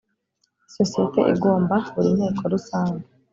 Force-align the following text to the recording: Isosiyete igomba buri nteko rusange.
Isosiyete 0.67 1.21
igomba 1.33 1.75
buri 1.93 2.09
nteko 2.17 2.43
rusange. 2.53 3.05